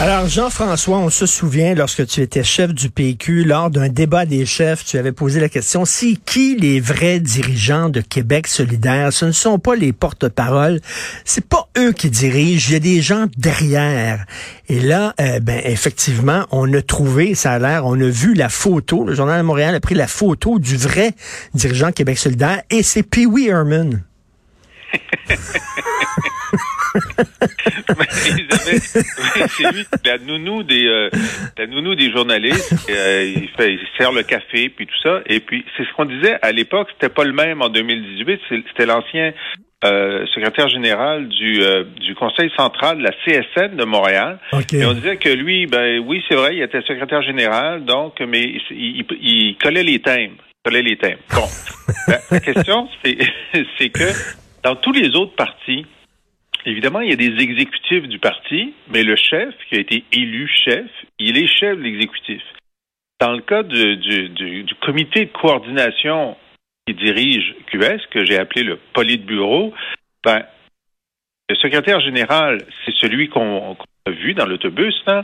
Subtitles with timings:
[0.00, 4.46] Alors, Jean-François, on se souvient, lorsque tu étais chef du PQ, lors d'un débat des
[4.46, 9.12] chefs, tu avais posé la question, si qui les vrais dirigeants de Québec solidaire?
[9.12, 10.80] Ce ne sont pas les porte-paroles,
[11.24, 14.24] c'est pas eux qui dirigent, il y a des gens derrière.
[14.68, 18.48] Et là, euh, ben, effectivement, on a trouvé, ça a l'air, on a vu la
[18.48, 21.10] photo, le Journal de Montréal a pris la photo du vrai
[21.54, 24.04] dirigeant Québec solidaire, et c'est Pee-wee Herman.
[29.48, 31.10] c'est lui la nounou des euh,
[31.56, 32.74] la nounou des journalistes.
[32.90, 35.20] Euh, il fait, il sert le café puis tout ça.
[35.26, 36.88] Et puis c'est ce qu'on disait à l'époque.
[36.94, 38.40] C'était pas le même en 2018.
[38.48, 39.32] C'était l'ancien
[39.84, 41.60] euh, secrétaire général du,
[42.00, 44.38] du Conseil central de la CSN de Montréal.
[44.72, 48.42] Et on disait que lui, ben oui, c'est vrai, il était secrétaire général, donc, mais
[48.70, 50.34] il, il, collait les thèmes.
[50.64, 51.18] collait les thèmes.
[51.32, 51.46] Bon.
[52.30, 52.88] la question,
[53.78, 55.86] c'est que dans tous les autres partis,
[56.66, 60.48] Évidemment, il y a des exécutifs du parti, mais le chef, qui a été élu
[60.64, 60.86] chef,
[61.18, 62.42] il est chef de l'exécutif.
[63.20, 66.36] Dans le cas du, du, comité de coordination
[66.86, 69.72] qui dirige QS, que j'ai appelé le politburo,
[70.24, 70.44] ben,
[71.48, 75.22] le secrétaire général, c'est celui qu'on a vu dans l'autobus, hein,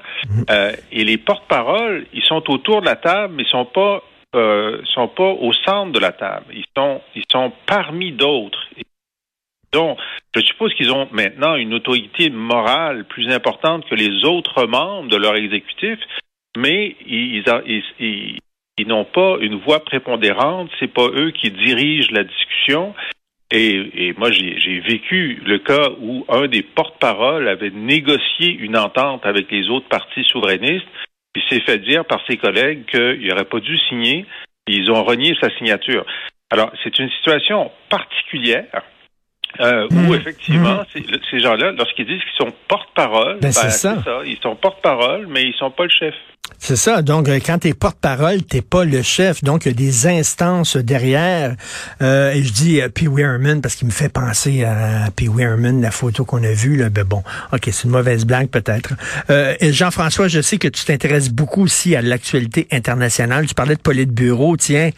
[0.50, 4.02] euh, et les porte-paroles, ils sont autour de la table, mais ils sont pas
[4.34, 6.46] euh, sont pas au centre de la table.
[6.52, 8.66] Ils sont ils sont parmi d'autres.
[9.74, 9.98] Donc,
[10.36, 15.16] je suppose qu'ils ont maintenant une autorité morale plus importante que les autres membres de
[15.16, 15.98] leur exécutif,
[16.56, 17.42] mais ils,
[18.86, 20.70] n'ont pas une voix prépondérante.
[20.78, 22.94] C'est pas eux qui dirigent la discussion.
[23.50, 29.50] Et, moi, j'ai vécu le cas où un des porte-paroles avait négocié une entente avec
[29.50, 30.86] les autres partis souverainistes,
[31.32, 34.24] puis s'est fait dire par ses collègues qu'il n'aurait pas dû signer.
[34.68, 36.06] ils ont renié sa signature.
[36.50, 38.84] Alors, c'est une situation particulière
[39.60, 40.14] euh, où mmh.
[40.14, 41.00] effectivement, mmh.
[41.30, 44.22] ces gens-là, lorsqu'ils disent qu'ils sont porte-parole, ben, c'est ben, ça.
[44.24, 46.14] Ils sont porte-parole, mais ils sont pas le chef.
[46.58, 47.02] C'est ça.
[47.02, 49.42] Donc, euh, quand tu es porte-parole, t'es pas le chef.
[49.44, 51.56] Donc, il y a des instances derrière.
[52.00, 55.28] Euh, et je dis euh, Pee Wee Herman parce qu'il me fait penser à Pee
[55.28, 56.76] Wee Herman, la photo qu'on a vue.
[56.76, 56.88] Là.
[56.88, 57.22] Ben bon,
[57.52, 58.94] ok, c'est une mauvaise blague peut-être.
[59.30, 63.46] Euh, Jean-François, je sais que tu t'intéresses beaucoup aussi à l'actualité internationale.
[63.46, 64.56] Tu parlais de bureau.
[64.56, 64.90] Tiens,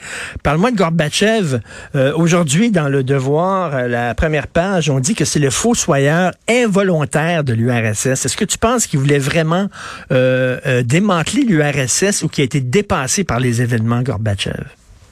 [0.43, 1.61] parle-moi de Gorbatchev.
[1.97, 7.45] Euh, aujourd'hui, dans le Devoir, la première page, on dit que c'est le fossoyeur involontaire
[7.45, 8.25] de l'URSS.
[8.25, 9.69] Est-ce que tu penses qu'il voulait vraiment
[10.11, 14.65] démanteler l'URSS ou qui a été dépassé par les événements Gorbatchev?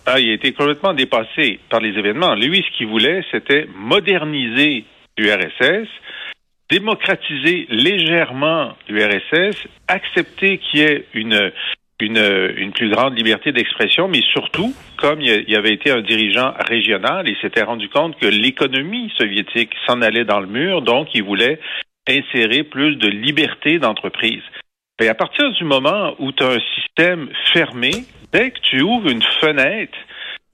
[0.06, 2.34] Ah, il a été complètement dépassé par les événements.
[2.34, 4.84] Lui, ce qu'il voulait, c'était moderniser
[5.16, 5.88] l'URSS,
[6.70, 9.56] démocratiser légèrement l'URSS,
[9.88, 11.52] accepter qu'il y ait une,
[12.00, 17.28] une, une, plus grande liberté d'expression, mais surtout, comme il avait été un dirigeant régional,
[17.28, 21.60] il s'était rendu compte que l'économie soviétique s'en allait dans le mur, donc il voulait
[22.08, 24.42] insérer plus de liberté d'entreprise.
[25.00, 27.90] Et à partir du moment où tu as un système fermé,
[28.32, 29.96] dès que tu ouvres une fenêtre,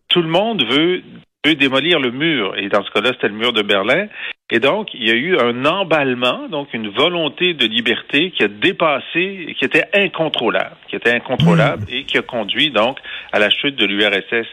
[0.08, 1.02] tout le monde veut,
[1.48, 2.54] démolir le mur.
[2.56, 4.06] Et dans ce cas-là, c'était le mur de Berlin.
[4.50, 8.48] Et donc, il y a eu un emballement, donc une volonté de liberté qui a
[8.48, 11.94] dépassé, qui était incontrôlable, qui était incontrôlable mmh.
[11.94, 12.98] et qui a conduit donc
[13.32, 14.46] à la chute de l'URSS.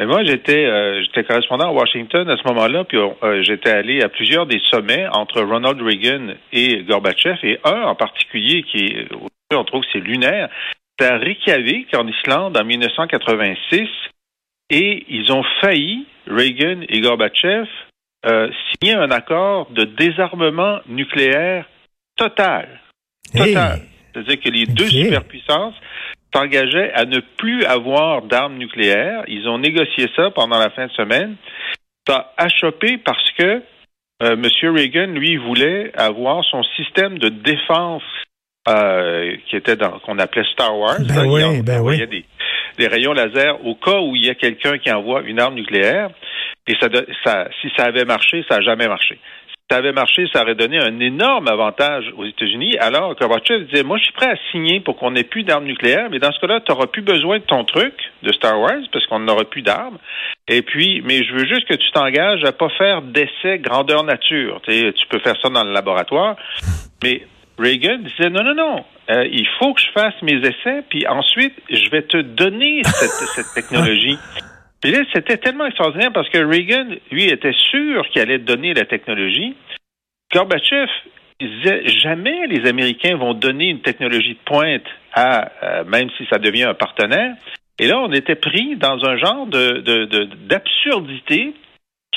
[0.00, 4.02] Et moi, j'étais euh, j'étais correspondant à Washington à ce moment-là, puis euh, j'étais allé
[4.02, 9.08] à plusieurs des sommets entre Ronald Reagan et Gorbatchev, et un en particulier qui est,
[9.52, 10.50] on trouve que c'est lunaire,
[10.98, 13.88] c'est à Reykjavik, en Islande, en 1986,
[14.70, 17.68] et ils ont failli, Reagan et Gorbatchev,
[18.26, 21.66] euh, signer un accord de désarmement nucléaire
[22.16, 22.80] total.
[23.34, 23.80] Total.
[24.12, 25.74] C'est-à-dire que les deux superpuissances
[26.34, 29.22] s'engageaient à ne plus avoir d'armes nucléaires.
[29.28, 31.36] Ils ont négocié ça pendant la fin de semaine.
[32.06, 33.62] Ça a achoppé parce que
[34.22, 34.44] euh, M.
[34.74, 38.02] Reagan, lui, voulait avoir son système de défense
[38.68, 40.98] euh, qui était dans qu'on appelait Star Wars.
[41.00, 42.04] Ben oui, ben oui.
[42.06, 42.24] Des,
[42.78, 46.10] des, rayons laser au cas où il y a quelqu'un qui envoie une arme nucléaire.
[46.66, 46.88] Et ça,
[47.24, 49.18] ça, si ça avait marché, ça n'a jamais marché
[49.70, 52.78] ça avait marché, ça aurait donné un énorme avantage aux États-Unis.
[52.78, 56.08] Alors, Gorbachev disait, moi, je suis prêt à signer pour qu'on n'ait plus d'armes nucléaires,
[56.10, 57.92] mais dans ce cas-là, tu n'auras plus besoin de ton truc
[58.22, 59.98] de Star Wars parce qu'on n'aura plus d'armes.
[60.48, 64.62] Et puis, mais je veux juste que tu t'engages à pas faire d'essais grandeur nature.
[64.66, 66.36] Tu, tu peux faire ça dans le laboratoire.
[67.02, 67.26] Mais
[67.58, 71.54] Reagan disait, non, non, non, euh, il faut que je fasse mes essais, puis ensuite,
[71.70, 74.18] je vais te donner cette, cette technologie.
[74.80, 78.84] Puis là, c'était tellement extraordinaire parce que Reagan, lui, était sûr qu'il allait donner la
[78.84, 79.56] technologie.
[80.32, 80.88] Gorbatchev,
[81.40, 86.26] il disait jamais les Américains vont donner une technologie de pointe à, euh, même si
[86.30, 87.34] ça devient un partenaire.
[87.78, 91.54] Et là, on était pris dans un genre de, d'absurdité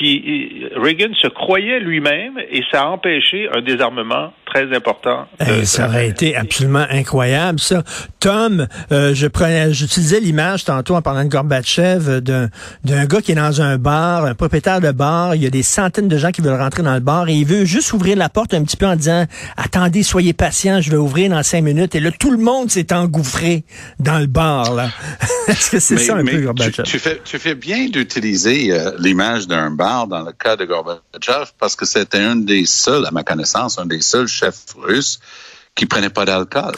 [0.02, 5.26] qui Reagan se croyait lui-même et ça a empêché un désarmement très important.
[5.64, 7.82] ça aurait été absolument incroyable, ça.
[8.20, 12.48] Tom, euh, je prenais, j'utilisais l'image tantôt en parlant de Gorbatchev euh, d'un,
[12.84, 15.34] d'un gars qui est dans un bar, un propriétaire de bar.
[15.34, 17.46] Il y a des centaines de gens qui veulent rentrer dans le bar et il
[17.46, 19.24] veut juste ouvrir la porte un petit peu en disant
[19.56, 21.94] attendez, soyez patient, je vais ouvrir dans cinq minutes.
[21.94, 23.64] Et là, tout le monde s'est engouffré
[24.00, 24.74] dans le bar.
[24.74, 24.88] Là.
[25.48, 26.82] Est-ce que c'est ça un peu Gorbatchev?
[26.84, 31.52] tu, fais, tu fais bien d'utiliser euh, l'image d'un bar dans le cas de Gorbatchev
[31.58, 35.20] parce que c'était un des seuls, à ma connaissance, un des seuls chefs russes
[35.74, 36.74] qui prenaient pas d'alcool.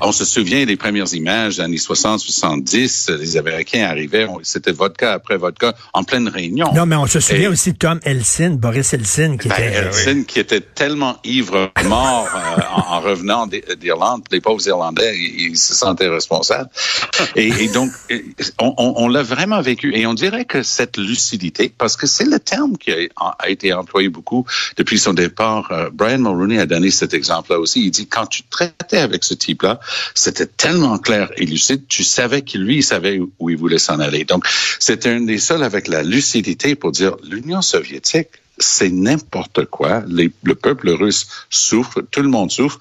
[0.00, 5.12] On se souvient des premières images des années 60, 70, les Américains arrivaient, c'était vodka
[5.12, 6.72] après vodka en pleine réunion.
[6.72, 9.76] Non, mais on se souvient aussi de Tom Elsin, Boris Elsin, qui ben, était...
[9.76, 14.22] Elsin, qui était tellement ivre, mort euh, en, revenant d'Irlande.
[14.30, 16.70] Les pauvres Irlandais, ils, se sentaient responsables.
[17.36, 17.90] Et, donc,
[18.58, 19.94] on, on, l'a vraiment vécu.
[19.94, 24.08] Et on dirait que cette lucidité, parce que c'est le terme qui a, été employé
[24.08, 24.46] beaucoup
[24.76, 27.84] depuis son départ, euh, Brian Mulroney a donné cet exemple-là aussi.
[27.84, 29.80] Il dit, quand tu traitais avec ce type-là,
[30.14, 34.00] c'était tellement clair et lucide, tu savais qu'il lui, il savait où il voulait s'en
[34.00, 34.24] aller.
[34.24, 34.46] Donc,
[34.78, 38.28] c'était un des seuls avec la lucidité pour dire l'Union soviétique,
[38.58, 40.02] c'est n'importe quoi.
[40.06, 42.78] le peuple russe souffre, tout le monde souffre.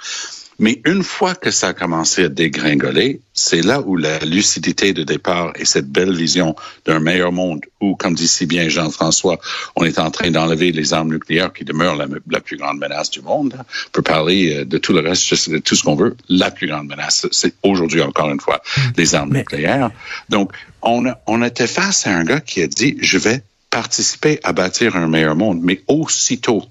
[0.60, 5.04] Mais une fois que ça a commencé à dégringoler, c'est là où la lucidité de
[5.04, 9.40] départ et cette belle vision d'un meilleur monde où, comme dit si bien Jean-François,
[9.78, 13.22] on est en train d'enlever les armes nucléaires qui demeurent la, plus grande menace du
[13.22, 13.56] monde.
[13.58, 16.18] On peut parler euh, de tout le reste, de tout ce qu'on veut.
[16.28, 18.82] La plus grande menace, c'est aujourd'hui encore une fois hmm.
[18.98, 19.92] les armes nucléaires.
[20.28, 20.52] Donc,
[20.82, 24.52] on, a, on était face à un gars qui a dit, je vais participer à
[24.52, 26.64] bâtir un meilleur monde, mais aussitôt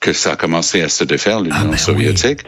[0.00, 2.40] que ça a commencé à se défaire, l'Union ah, ben soviétique.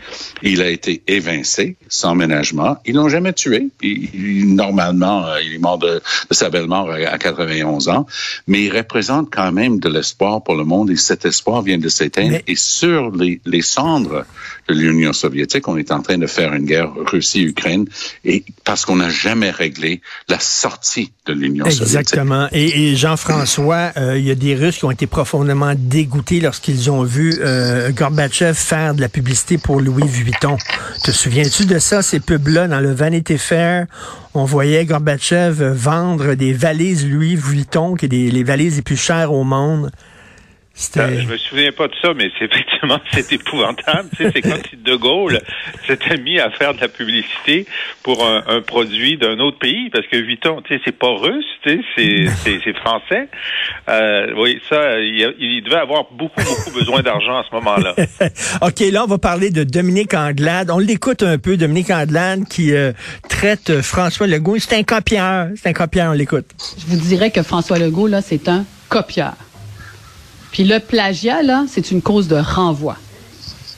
[0.43, 2.77] Il a été évincé, sans ménagement.
[2.87, 3.69] Ils l'ont jamais tué.
[3.83, 6.01] Il, normalement, euh, il est mort de,
[6.31, 8.07] sa belle mort à 91 ans.
[8.47, 11.89] Mais il représente quand même de l'espoir pour le monde et cet espoir vient de
[11.89, 12.39] s'éteindre.
[12.47, 14.25] Et sur les, les cendres
[14.69, 17.87] de l'Union soviétique, on est en train de faire une guerre Russie-Ukraine
[18.25, 21.99] et parce qu'on n'a jamais réglé la sortie de l'Union soviétique.
[21.99, 22.49] Exactement.
[22.53, 27.03] Et, Jean-François, euh, il y a des Russes qui ont été profondément dégoûtés lorsqu'ils ont
[27.03, 30.57] vu euh, Gorbatchev faire de la publicité pour Louis Vuitton.
[31.03, 33.87] Te souviens-tu de ça, ces pubs-là dans le Vanity Fair?
[34.35, 39.33] On voyait Gorbatchev vendre des valises Louis Vuitton, qui sont les valises les plus chères
[39.33, 39.91] au monde.
[40.81, 44.09] Je me souviens pas de ça, mais c'est effectivement c'est épouvantable.
[44.17, 45.41] c'est comme si De Gaulle
[45.87, 47.67] s'était mis à faire de la publicité
[48.03, 51.83] pour un, produit d'un autre pays, parce que Vuitton, tu sais, c'est pas russe, tu
[51.97, 53.29] sais, c'est français.
[53.89, 57.95] Euh, oui, ça, il, devait avoir beaucoup beaucoup besoin d'argent à ce moment-là.
[58.63, 60.71] ok, là on va parler de Dominique Anglade.
[60.71, 62.93] On l'écoute un peu, Dominique Anglade qui euh,
[63.29, 64.59] traite François Legault.
[64.59, 66.11] C'est un copieur, c'est un copieur.
[66.11, 66.47] On l'écoute.
[66.79, 69.35] Je vous dirais que François Legault là, c'est un copieur.
[70.53, 72.97] Puis le plagiat, là, c'est une cause de renvoi.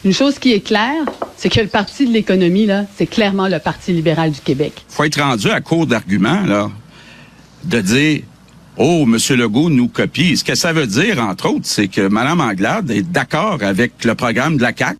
[0.04, 1.04] Une chose qui est claire,
[1.36, 4.84] c'est que le Parti de l'économie, là, c'est clairement le Parti libéral du Québec.
[4.88, 6.70] faut être rendu à court d'arguments, là,
[7.64, 8.22] de dire
[8.78, 9.18] Oh, M.
[9.36, 10.36] Legault nous copie.
[10.36, 14.14] Ce que ça veut dire, entre autres, c'est que Mme Anglade est d'accord avec le
[14.14, 14.96] programme de la CAQ.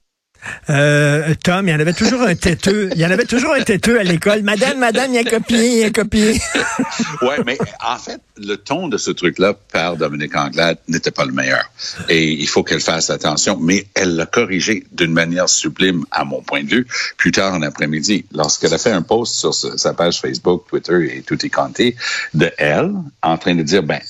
[0.70, 2.90] Euh, Tom, il y en avait toujours un têteux.
[2.94, 4.42] Il y en avait toujours un têteux à l'école.
[4.42, 6.40] Madame, madame, il a copié, il a copié.
[7.22, 11.32] ouais, mais en fait, le ton de ce truc-là par Dominique Anglade n'était pas le
[11.32, 11.70] meilleur.
[12.08, 13.58] Et il faut qu'elle fasse attention.
[13.61, 17.62] Mais elle l'a corrigé d'une manière sublime, à mon point de vue, plus tard en
[17.62, 18.26] après-midi.
[18.32, 21.96] Lorsqu'elle a fait un post sur sa page Facebook, Twitter et tout y compté
[22.34, 24.00] de elle, en train de dire, ben,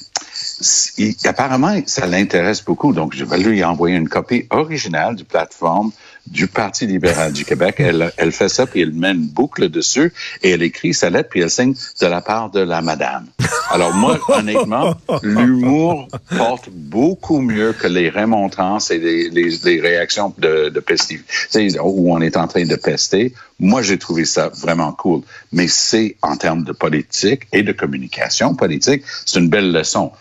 [1.24, 2.92] apparemment, ça l'intéresse beaucoup.
[2.92, 5.92] Donc, je vais lui envoyer une copie originale du plateforme
[6.26, 7.76] du Parti libéral du Québec.
[7.78, 10.12] Elle, elle fait ça, puis elle met une boucle dessus,
[10.42, 13.26] et elle écrit sa lettre, puis elle signe de la part de la madame.
[13.70, 20.68] Alors moi, honnêtement, l'humour porte beaucoup mieux que les remontrances et les, les, réactions de,
[20.68, 23.34] de sais, où on est en train de pester.
[23.58, 25.22] Moi, j'ai trouvé ça vraiment cool.
[25.52, 30.12] Mais c'est en termes de politique et de communication politique, c'est une belle leçon.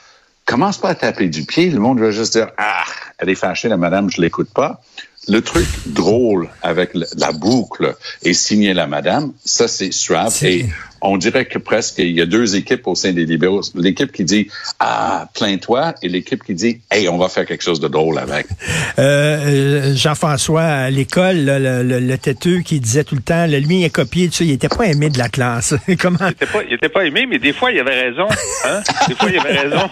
[0.46, 2.84] Commence pas à taper du pied, le monde va juste dire, ah,
[3.20, 4.82] elle est fâchée, la madame, je l'écoute pas.
[5.28, 10.38] Le truc drôle avec la boucle et signer la madame, ça c'est suave.
[10.44, 10.66] Et
[11.02, 13.62] on dirait que presque il y a deux équipes au sein des libéraux.
[13.76, 17.80] L'équipe qui dit ah plains-toi et l'équipe qui dit hey on va faire quelque chose
[17.80, 18.48] de drôle avec.
[19.00, 23.58] Euh, euh Jean-François à l'école le, le, le, têteux qui disait tout le temps le
[23.58, 25.74] lui il a copié tu sais, il était pas aimé de la classe.
[26.00, 26.18] Comment?
[26.22, 28.28] Il était pas il était pas aimé mais des fois il avait raison
[28.66, 28.82] hein?
[29.08, 29.90] Des fois il avait raison.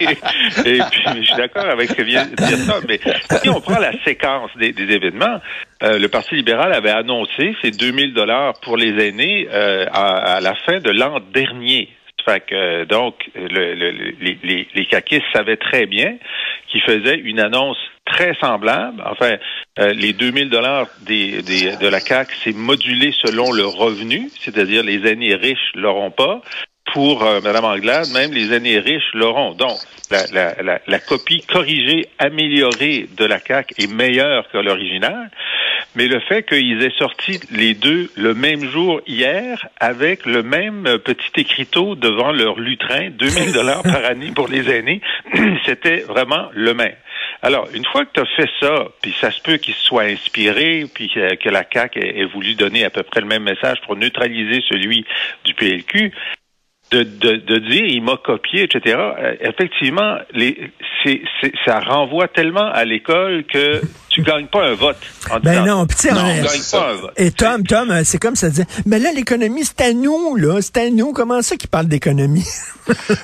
[0.00, 0.06] et
[0.90, 3.00] puis je suis d'accord avec ce que vient de dire ça mais
[3.42, 5.40] si on prend la séquence des, des événements,
[5.82, 10.54] euh, le Parti libéral avait annoncé ces 2000 dollars pour les aînés euh, à, la
[10.54, 11.88] fin de l'an dernier.
[12.52, 14.38] Euh, donc, le, le- le- les,
[14.74, 14.88] les,
[15.32, 16.16] savaient très bien
[16.68, 19.02] qu'ils faisaient une annonce très semblable.
[19.06, 19.36] Enfin,
[19.78, 25.06] euh, les 2000 dollars des, de la CAC, c'est modulé selon le revenu, c'est-à-dire les
[25.10, 26.40] aînés riches l'auront pas.
[26.92, 29.54] Pour euh, Mme Anglade, même les aînés riches l'auront.
[29.54, 29.78] Donc,
[30.10, 35.30] la, la copie corrigée, améliorée de la CAC est meilleure que l'original.
[35.94, 40.86] Mais le fait qu'ils aient sorti les deux le même jour hier avec le même
[40.86, 45.00] euh, petit écriteau devant leur lutrin, 2000 dollars par année pour les aînés,
[45.66, 46.94] c'était vraiment le même.
[47.42, 50.04] Alors, une fois que tu as fait ça, puis ça se peut qu'ils se soient
[50.04, 53.42] inspirés, puis que, que la CAQ ait, ait voulu donner à peu près le même
[53.42, 55.04] message pour neutraliser celui
[55.44, 56.12] du PLQ,
[56.92, 58.96] de, de, de dire il m'a copié, etc.
[59.18, 60.70] euh, effectivement, les,
[61.64, 64.98] ça renvoie tellement à l'école que tu gagnes pas un vote.
[65.30, 67.12] En Ben disant, non, puis tu sais, non, on- on gagne pas un vote.
[67.16, 68.62] Et Tom, Tom, euh, c'est comme ça dit.
[68.86, 70.60] Mais là, l'économie, c'est à nous, là.
[70.60, 71.12] C'est à nous.
[71.12, 72.44] Comment ça qu'il parle d'économie?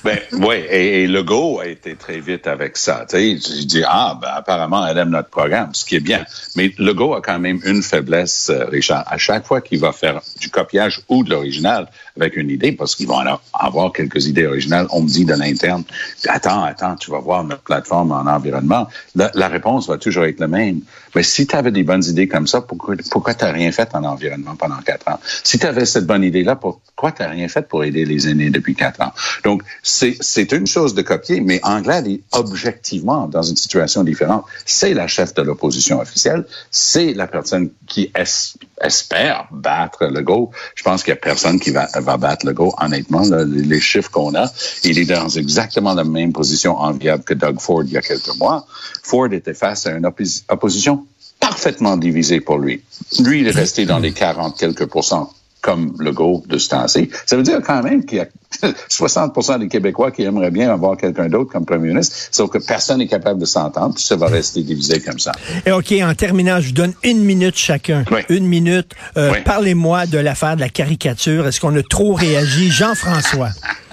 [0.05, 3.05] Ben, oui, et, et Legault a été très vite avec ça.
[3.11, 6.25] Tu sais, je dis, ah, ben, apparemment, elle aime notre programme, ce qui est bien.
[6.55, 9.03] Mais Legault a quand même une faiblesse, euh, Richard.
[9.09, 12.95] À chaque fois qu'il va faire du copiage ou de l'original avec une idée, parce
[12.95, 15.85] qu'ils vont en avoir quelques idées originales, on me dit de l'interne,
[16.29, 18.89] attends, attends, tu vas voir notre plateforme en environnement.
[19.15, 20.81] La, réponse va toujours être la même.
[21.15, 23.89] Mais si tu avais des bonnes idées comme ça, pourquoi, pourquoi tu n'as rien fait
[23.95, 25.19] en environnement pendant quatre ans?
[25.45, 28.51] Si tu avais cette bonne idée-là, pourquoi tu n'as rien fait pour aider les aînés
[28.51, 29.13] depuis quatre ans?
[29.45, 34.45] Donc, c'est une chose de copier, mais Anglade est objectivement dans une situation différente.
[34.67, 40.51] C'est la chef de l'opposition officielle, c'est la personne qui es- espère battre Legault.
[40.75, 41.87] Je pense qu'il n'y a personne qui va,
[42.17, 43.23] battre Legault, honnêtement.
[43.23, 44.51] là, les, chiffres qu'on a,
[44.85, 48.37] il est dans exactement la même position enviable que Doug Ford il y a quelques
[48.39, 48.67] mois.
[49.03, 50.98] Ford était face à une opposi- opposition
[51.41, 52.83] parfaitement divisée pour lui.
[53.21, 57.11] Lui, il est resté dans les 40 quelques pourcents comme Legault de ce temps-ci.
[57.27, 58.27] Ça veut dire quand même qu'il y a
[58.91, 62.99] 60% des Québécois qui aimeraient bien avoir quelqu'un d'autre comme premier ministre, sauf que personne
[62.99, 65.33] n'est capable de s'entendre, puis ça va rester divisé comme ça.
[65.67, 68.05] Et OK, en terminant, je vous donne une minute chacun.
[68.13, 68.21] Oui.
[68.29, 68.93] Une minute.
[69.17, 69.39] Euh, Oui.
[69.45, 71.47] Parlez-moi de l'affaire de la caricature.
[71.49, 72.71] Est-ce qu'on a trop réagi?
[72.71, 73.51] Jean-François.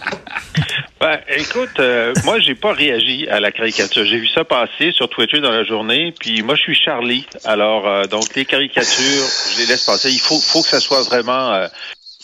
[1.06, 4.04] Ben, écoute, euh, moi, j'ai pas réagi à la caricature.
[4.06, 7.28] J'ai vu ça passer sur Twitter dans la journée, puis moi, je suis Charlie.
[7.44, 10.10] Alors, euh, donc, les caricatures, je les laisse passer.
[10.10, 11.68] Il faut, faut que ça soit vraiment euh,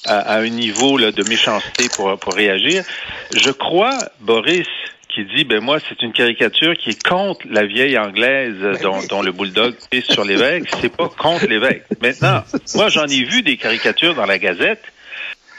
[0.07, 2.83] à, à un niveau là, de méchanceté pour, pour réagir.
[3.35, 4.65] Je crois, Boris,
[5.13, 8.97] qui dit, ben moi, c'est une caricature qui est contre la vieille anglaise euh, dont,
[9.07, 10.63] dont le bulldog pisse sur l'évêque.
[10.81, 11.83] C'est pas contre l'évêque.
[12.01, 14.81] Maintenant, moi, j'en ai vu des caricatures dans la Gazette.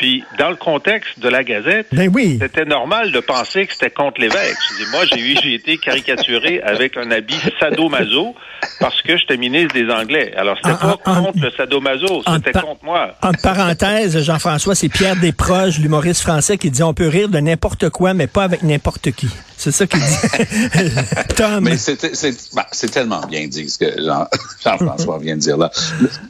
[0.03, 2.37] Puis, dans le contexte de la Gazette, Ben oui.
[2.43, 4.57] c'était normal de penser que c'était contre l'évêque.
[4.91, 8.35] Moi, j'ai eu, j'ai été caricaturé avec un habit sadomaso
[8.81, 10.35] parce que j'étais ministre des Anglais.
[10.37, 13.15] Alors, c'était En- pas en- contre le sadomaso, en c'était contre moi.
[13.23, 17.89] Entre parenthèses, Jean-François, c'est Pierre Desproges, l'humoriste français, qui dit on peut rire de n'importe
[17.91, 19.29] quoi, mais pas avec n'importe qui.
[19.63, 20.91] C'est ça qu'il dit.
[21.37, 21.63] Tom.
[21.63, 24.27] Mais c'est c'est- bah, c'est tellement bien dit ce que Jean-
[24.65, 25.71] Jean-François vient de dire là.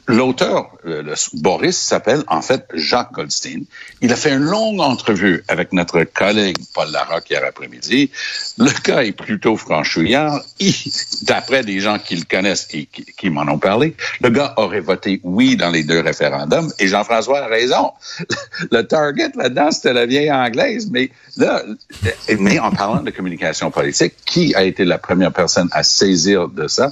[0.06, 3.64] L'auteur, le- le- Boris, s'appelle en fait Jacques Goldstein.
[4.02, 8.10] Il a fait une longue entrevue avec notre collègue Paul Larocque hier après-midi.
[8.58, 10.42] Le gars est plutôt franchouillard.
[10.58, 10.74] Il-
[11.22, 14.80] D'après des gens qui le connaissent et qui, qui m'en ont parlé, le gars aurait
[14.80, 16.70] voté oui dans les deux référendums.
[16.78, 17.92] Et Jean-François a raison.
[18.70, 20.88] Le target là-dedans, c'était la vieille anglaise.
[20.90, 21.62] Mais là,
[22.38, 26.66] mais en parlant de communication politique, qui a été la première personne à saisir de
[26.66, 26.90] ça?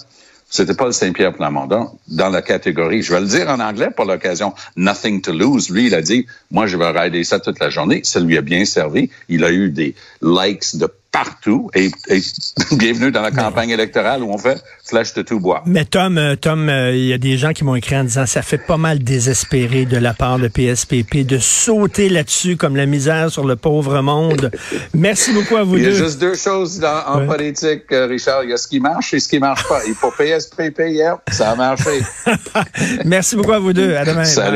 [0.49, 4.53] C'était Paul Saint-Pierre Plamondon dans la catégorie, je vais le dire en anglais pour l'occasion,
[4.77, 5.71] nothing to lose.
[5.71, 8.01] Lui, il a dit, moi, je vais rider ça toute la journée.
[8.05, 9.11] Ça lui a bien servi.
[9.29, 12.21] Il a eu des likes de partout et, et
[12.77, 15.63] bienvenue dans la campagne électorale où on fait flèche de tout bois.
[15.67, 18.27] Mais Tom, euh, Tom, euh, il y a des gens qui m'ont écrit en disant
[18.27, 22.87] ça fait pas mal désespéré de la part de PSPP de sauter là-dessus comme la
[22.87, 24.51] misère sur le pauvre monde.
[24.95, 25.97] Merci beaucoup à vous Il y a deux.
[25.97, 27.27] juste deux choses dans- en Ouais.
[27.27, 28.45] politique, euh, Richard.
[28.45, 29.85] Il y a ce qui marche et ce qui marche pas.
[29.87, 32.01] Et pour PSPP hier, ça a marché.
[33.05, 33.95] Merci beaucoup à vous deux.
[33.97, 34.25] À demain.
[34.25, 34.47] Salut.